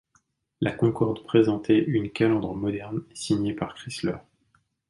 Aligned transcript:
La 0.61 0.71
Concorde 0.71 1.23
présentait 1.27 1.77
une 1.77 2.09
calandre 2.11 2.55
moderne 2.55 3.03
signée 3.13 3.53
par 3.53 3.75
Chrysler. 3.75 4.17